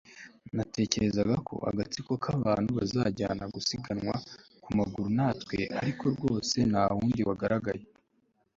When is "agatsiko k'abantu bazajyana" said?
1.69-3.43